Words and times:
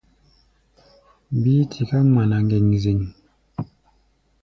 Bíí 1.41 1.59
tiká 1.71 1.97
ŋmana 2.05 2.37
ŋgeŋzeŋ. 2.45 2.99